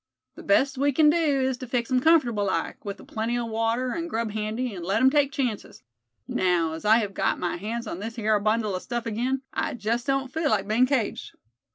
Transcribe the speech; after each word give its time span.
The 0.33 0.41
best 0.41 0.79
we 0.79 0.91
kin 0.91 1.11
do 1.11 1.41
is 1.43 1.57
to 1.57 1.67
fix 1.67 1.91
him 1.91 1.99
comfortable 1.99 2.45
like, 2.45 2.83
with 2.83 2.99
a 2.99 3.03
plenty 3.05 3.37
o' 3.37 3.45
water 3.45 3.91
and 3.91 4.09
grub 4.09 4.31
handy, 4.31 4.73
and 4.73 4.83
let 4.83 4.99
him 4.99 5.11
take 5.11 5.31
chances. 5.31 5.83
Now, 6.27 6.71
as 6.73 6.85
I 6.85 6.97
hev 6.97 7.13
got 7.13 7.37
my 7.37 7.57
hands 7.57 7.85
on 7.85 7.99
this 7.99 8.15
hyar 8.15 8.39
bundle 8.39 8.73
o' 8.73 8.79
stuff 8.79 9.05
again, 9.05 9.43
I 9.53 9.75
jest 9.75 10.07
don't 10.07 10.33
feel 10.33 10.49
like 10.49 10.67
bein' 10.67 10.87
caged." 10.87 11.35